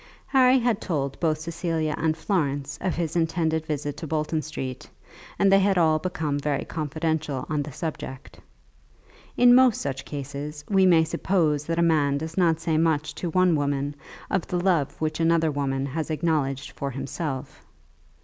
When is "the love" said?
14.47-14.99